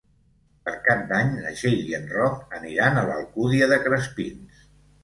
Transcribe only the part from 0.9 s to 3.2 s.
d'Any na Txell i en Roc aniran a